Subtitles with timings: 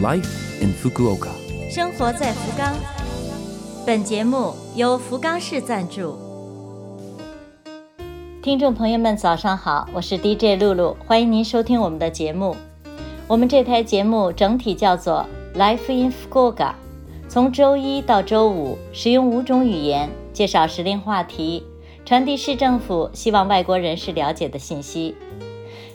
[0.00, 1.30] Life in Fukuoka。
[1.68, 2.72] 生活在福冈。
[3.84, 6.16] 本节目由福冈市赞助。
[8.40, 12.54] 听众朋友们，早上好，我是 DJ 露露，欢迎您收听我们的节目。
[13.26, 15.26] 我们这台节目整体叫做
[15.56, 16.74] Life in Fukuoka，
[17.28, 21.64] 从周一到周五，使用五种语言介绍时令话题，
[22.04, 25.16] 传递市政府希望外国人士了解的信息。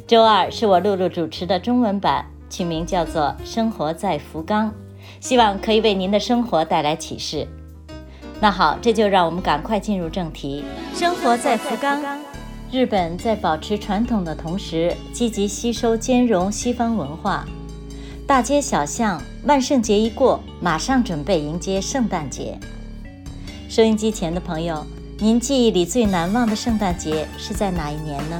[0.05, 4.69] 周二是我露露主持的中文版，取名叫做《生活在福冈》，
[5.19, 7.47] 希望可以为您的生活带来启示。
[8.39, 10.63] 那好，这就让我们赶快进入正题。
[10.93, 11.99] 生活在福冈，
[12.71, 17.43] 日本在保持传统的同时，积极吸收兼容西方文化。
[18.27, 22.59] 大街小巷，万圣节一过，马上准备迎接圣诞节。
[23.67, 24.85] 收音机前的朋友，
[25.17, 28.39] 您记忆里最难忘的圣诞节是在哪一年呢？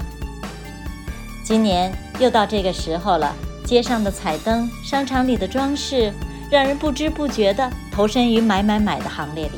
[1.44, 3.36] 今年又到这个时候了，
[3.66, 6.14] 街上的彩灯、商场里的装饰，
[6.52, 9.52] 让人不知不觉地投身于买买买的行列里。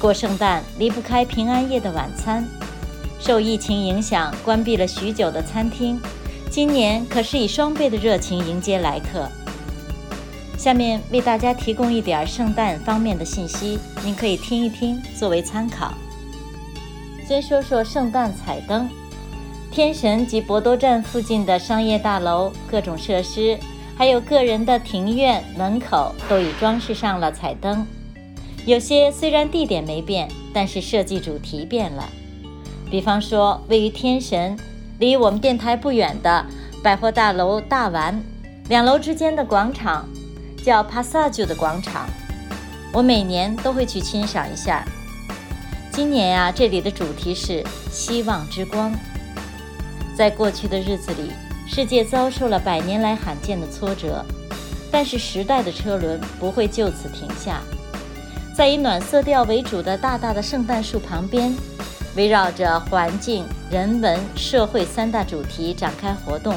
[0.00, 2.46] 过圣诞离不开平安夜的晚餐，
[3.18, 5.98] 受疫情影响关闭了许久的餐厅，
[6.50, 9.28] 今年可是以双倍的热情迎接来客。
[10.58, 15.94] 下面为大家提供一点圣诞方面的信息，您可以听一听作为参考。
[17.26, 18.88] 先说说圣诞彩灯。
[19.74, 23.58] 天神及博多站附近的商业大楼、各种设施，
[23.96, 27.84] 还有个人的庭院门口，都已装饰上了彩灯。
[28.64, 32.08] 有些虽然地点没变，但是设计主题变了。
[32.88, 34.56] 比方说，位于天神
[35.00, 36.46] 离我们电台不远的
[36.80, 38.22] 百货大楼大丸
[38.68, 40.08] 两楼之间的广场，
[40.64, 42.06] 叫 Passage 的广场，
[42.92, 44.84] 我每年都会去欣赏一下。
[45.90, 48.94] 今年呀，这里的主题是希望之光。
[50.16, 51.32] 在过去的日子里，
[51.66, 54.24] 世界遭受了百年来罕见的挫折，
[54.90, 57.60] 但是时代的车轮不会就此停下。
[58.56, 61.52] 在以暖色调为主的大大的圣诞树旁边，
[62.14, 66.54] 围绕着环境、人文、社会三大主题展开活动，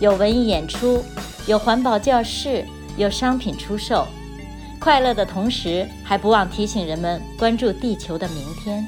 [0.00, 1.04] 有文艺演出，
[1.46, 2.64] 有环保教室，
[2.96, 4.04] 有商品出售。
[4.80, 8.84] 快乐的同时，还不忘提醒人们关注地球的明天。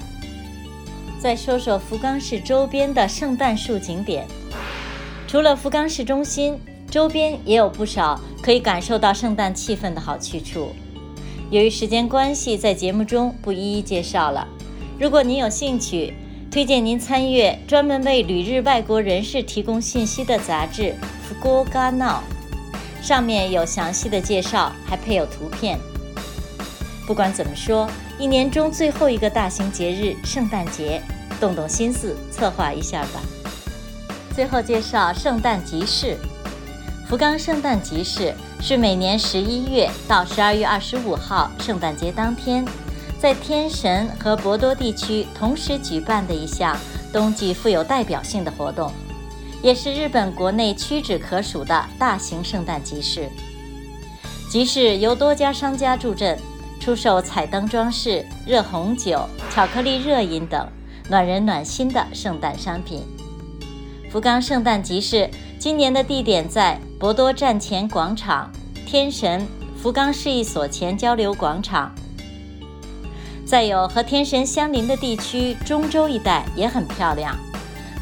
[1.20, 4.26] 再说说福冈市周边的圣诞树景点。
[5.26, 6.58] 除了福冈市中心，
[6.90, 10.72] 周边也有不少可以感受到圣诞气氛的好去处。
[11.50, 14.46] 由于时间关系，在节目中不一一介绍了。
[14.98, 16.14] 如果您有兴趣，
[16.50, 20.82] 推荐您参阅专门为旅日外国人士提供信息的杂志
[21.22, 22.22] 《福冈闹》，
[23.06, 25.78] 上面有详细的介绍，还配有图片。
[27.08, 27.91] 不管怎么说。
[28.19, 31.00] 一年中最后一个大型节日——圣诞节，
[31.41, 33.22] 动动心思策划一下吧。
[34.34, 36.18] 最后介绍圣诞集市。
[37.08, 42.62] 福冈圣诞集市是每年十一月到十二月二十五号圣诞节当天，
[43.18, 46.76] 在天神和博多地区同时举办的一项
[47.10, 48.92] 冬季富有代表性的活动，
[49.62, 53.30] 也是日本国内屈指可数的大型圣诞集市。
[54.50, 56.38] 集市由多家商家助阵。
[56.88, 60.66] 出售彩灯装饰、热红酒、巧克力热饮等
[61.10, 63.03] 暖人暖心的圣诞商品。
[64.10, 65.28] 福冈圣诞集市
[65.59, 68.50] 今年的地点在博多站前广场、
[68.87, 69.47] 天神
[69.77, 71.94] 福冈市役所前交流广场。
[73.44, 77.37] 再有和天神相邻的地区中州一带也很漂亮。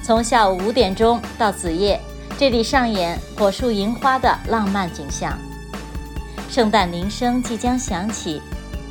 [0.05, 2.01] 从下午五点钟到子夜，
[2.39, 5.37] 这里上演火树银花的浪漫景象。
[6.49, 8.41] 圣诞铃声即将响起。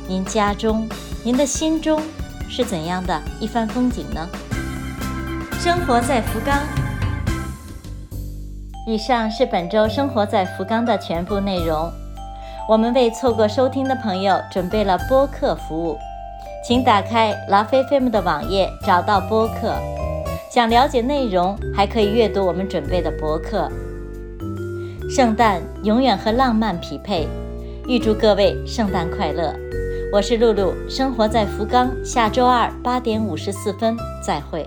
[0.08, 0.88] 您家中，
[1.24, 2.00] 您的心中
[2.48, 4.28] 是怎样的一番风景呢？
[5.58, 6.62] 生活在福冈。
[8.86, 11.90] 以上是本周生活在福冈的全部内容。
[12.68, 15.98] 我们为错过收听的朋友准备了播客服务，
[16.64, 19.74] 请打开拉菲菲姆的网页，找到播客。
[20.48, 23.68] 想了解内容，还可以阅读我们准备的博客。
[25.10, 27.26] 圣诞永远和浪漫匹配，
[27.88, 29.52] 预祝各位圣诞快乐！
[30.16, 31.94] 我是露露，生活在福冈。
[32.02, 34.66] 下周二八点五十四分，再会。